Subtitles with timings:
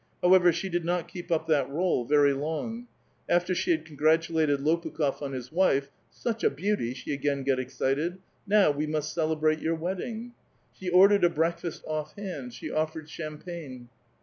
[0.23, 2.87] However, she did not keep up that r61e very long.
[3.29, 7.75] After she had congratulated Lopukh6f on his wife, ''such a beauty," she again got ex
[7.77, 8.17] cited.''
[8.57, 8.71] Now.
[8.71, 10.31] we must celebrate your wedding."
[10.73, 13.89] She ordered a breakfast off hand; she offered champagne.